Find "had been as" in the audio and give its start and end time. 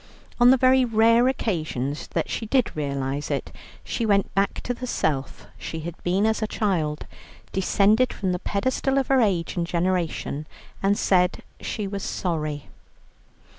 5.81-6.41